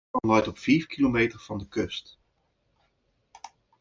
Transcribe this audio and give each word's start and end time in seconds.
Dat 0.11 0.21
eilân 0.21 0.35
leit 0.37 0.49
op 0.51 0.57
fiif 0.65 0.83
kilometer 0.91 1.39
fan 1.45 1.57
de 1.61 1.67
kust. 1.67 2.19